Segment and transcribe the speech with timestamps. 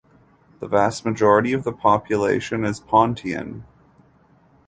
[0.61, 3.65] The vast majority of the population is Pontian.